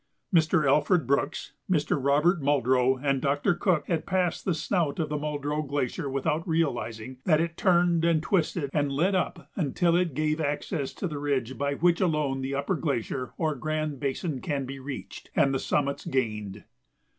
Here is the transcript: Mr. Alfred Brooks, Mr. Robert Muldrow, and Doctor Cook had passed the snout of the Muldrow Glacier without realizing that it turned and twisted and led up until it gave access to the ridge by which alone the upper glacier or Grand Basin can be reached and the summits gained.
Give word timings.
Mr. 0.33 0.67
Alfred 0.67 1.05
Brooks, 1.05 1.51
Mr. 1.69 1.95
Robert 2.03 2.41
Muldrow, 2.41 2.95
and 3.03 3.21
Doctor 3.21 3.53
Cook 3.53 3.85
had 3.85 4.07
passed 4.07 4.43
the 4.45 4.55
snout 4.55 4.97
of 4.97 5.09
the 5.09 5.15
Muldrow 5.15 5.61
Glacier 5.61 6.09
without 6.09 6.47
realizing 6.47 7.19
that 7.25 7.39
it 7.39 7.55
turned 7.55 8.03
and 8.03 8.23
twisted 8.23 8.71
and 8.73 8.91
led 8.91 9.13
up 9.13 9.51
until 9.55 9.95
it 9.95 10.15
gave 10.15 10.41
access 10.41 10.91
to 10.93 11.07
the 11.07 11.19
ridge 11.19 11.55
by 11.55 11.75
which 11.75 12.01
alone 12.01 12.41
the 12.41 12.55
upper 12.55 12.73
glacier 12.77 13.33
or 13.37 13.53
Grand 13.53 13.99
Basin 13.99 14.41
can 14.41 14.65
be 14.65 14.79
reached 14.79 15.29
and 15.35 15.53
the 15.53 15.59
summits 15.59 16.03
gained. 16.03 16.63